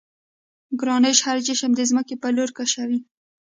ګرانش 0.79 1.17
هر 1.27 1.37
جسم 1.47 1.71
د 1.75 1.81
ځمکې 1.89 2.15
پر 2.21 2.31
لور 2.37 2.49
کشوي. 2.57 2.99